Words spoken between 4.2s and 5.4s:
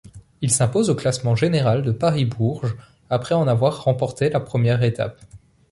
la première étape.